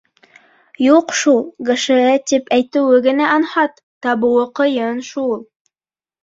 [0.85, 1.97] —Юҡ шул, ГШЭ
[2.31, 3.77] тип әйтеүе генә анһат,
[4.07, 5.39] табыуы ҡыйын шул...